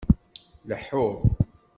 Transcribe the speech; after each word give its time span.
Laḥuɣ 0.69 1.17